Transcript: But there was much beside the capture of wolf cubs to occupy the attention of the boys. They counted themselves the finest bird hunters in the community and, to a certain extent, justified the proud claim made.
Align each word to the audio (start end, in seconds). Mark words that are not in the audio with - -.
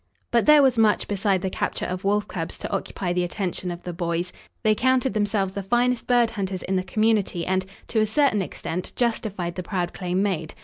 But 0.31 0.47
there 0.47 0.63
was 0.63 0.79
much 0.79 1.07
beside 1.07 1.43
the 1.43 1.51
capture 1.51 1.85
of 1.85 2.03
wolf 2.03 2.27
cubs 2.27 2.57
to 2.57 2.71
occupy 2.75 3.13
the 3.13 3.23
attention 3.23 3.69
of 3.69 3.83
the 3.83 3.93
boys. 3.93 4.33
They 4.63 4.73
counted 4.73 5.13
themselves 5.13 5.51
the 5.51 5.61
finest 5.61 6.07
bird 6.07 6.31
hunters 6.31 6.63
in 6.63 6.75
the 6.75 6.81
community 6.81 7.45
and, 7.45 7.63
to 7.89 7.99
a 7.99 8.07
certain 8.07 8.41
extent, 8.41 8.93
justified 8.95 9.53
the 9.53 9.61
proud 9.61 9.93
claim 9.93 10.23
made. 10.23 10.55